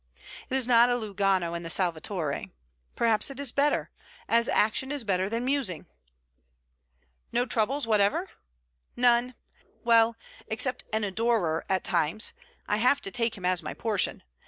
It 0.49 0.55
is 0.57 0.65
not 0.65 0.89
Lugano 0.89 1.53
and 1.53 1.63
the 1.63 1.69
Salvatore. 1.69 2.45
Perhaps 2.95 3.29
it 3.29 3.39
is 3.39 3.51
better: 3.51 3.91
as 4.27 4.49
action 4.49 4.91
is 4.91 5.03
better 5.03 5.29
than 5.29 5.45
musing.' 5.45 5.85
'No 7.31 7.45
troubles 7.45 7.85
whatever?' 7.85 8.31
'None. 8.95 9.35
Well, 9.83 10.15
except 10.47 10.85
an 10.91 11.03
"adorer" 11.03 11.63
at 11.69 11.83
times. 11.83 12.33
I 12.67 12.77
have 12.77 12.99
to 13.01 13.11
take 13.11 13.37
him 13.37 13.45
as 13.45 13.61
my 13.61 13.75
portion. 13.75 14.23